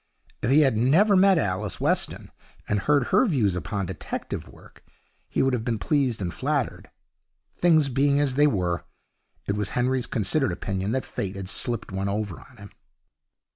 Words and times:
If 0.41 0.49
he 0.49 0.61
had 0.61 0.75
never 0.77 1.15
met 1.15 1.37
Alice 1.37 1.79
Weston, 1.79 2.31
and 2.67 2.79
heard 2.79 3.09
her 3.09 3.23
views 3.27 3.55
upon 3.55 3.85
detective 3.85 4.47
work, 4.47 4.83
he 5.29 5.43
would 5.43 5.53
have 5.53 5.63
been 5.63 5.77
pleased 5.77 6.23
and 6.23 6.33
flattered. 6.33 6.89
Things 7.55 7.87
being 7.87 8.19
as 8.19 8.33
they 8.33 8.47
were, 8.47 8.83
it 9.47 9.55
was 9.55 9.69
Henry's 9.77 10.07
considered 10.07 10.51
opinion 10.51 10.91
that 10.93 11.05
Fate 11.05 11.35
had 11.35 11.47
slipped 11.49 11.91
one 11.91 12.09
over 12.09 12.39
on 12.39 12.57
him. 12.57 12.71